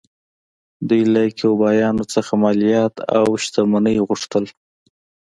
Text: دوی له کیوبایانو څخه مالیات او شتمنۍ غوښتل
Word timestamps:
دوی 0.87 1.03
له 1.13 1.21
کیوبایانو 1.37 2.03
څخه 2.13 2.31
مالیات 2.43 2.95
او 3.17 3.25
شتمنۍ 3.43 3.97
غوښتل 4.07 4.45